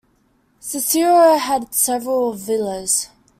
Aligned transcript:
Cicero 0.59 1.37
had 1.37 1.75
several 1.75 2.33
villas. 2.33 3.09